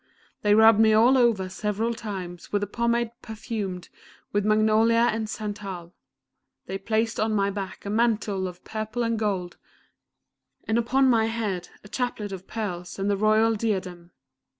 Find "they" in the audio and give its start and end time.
0.41-0.55, 6.65-6.79